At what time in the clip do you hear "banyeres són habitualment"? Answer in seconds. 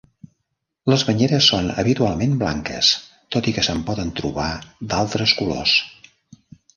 1.09-2.33